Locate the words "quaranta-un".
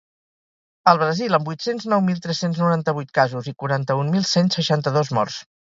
3.63-4.13